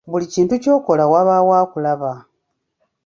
Buli 0.09 0.25
kintu 0.33 0.53
ky’okola 0.63 1.03
wabaawo 1.11 1.51
akulaba. 1.63 2.11